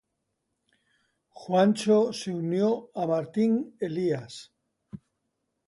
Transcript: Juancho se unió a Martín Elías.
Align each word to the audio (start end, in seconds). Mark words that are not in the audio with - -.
Juancho 1.41 1.99
se 2.11 2.31
unió 2.33 2.89
a 2.95 3.05
Martín 3.05 3.77
Elías. 3.79 4.51